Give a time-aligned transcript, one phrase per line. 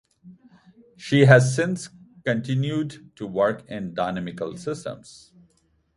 [0.97, 1.89] She has since
[2.25, 5.31] continued to work in dynamical systems.